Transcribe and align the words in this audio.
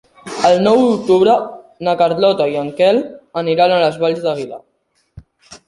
El 0.47 0.55
nou 0.67 0.79
d'octubre 0.85 1.35
na 1.89 1.95
Carlota 2.01 2.49
i 2.53 2.57
en 2.63 2.73
Quel 2.81 3.03
aniran 3.45 3.77
a 3.77 3.81
les 3.87 4.03
Valls 4.07 4.25
d'Aguilar. 4.27 4.63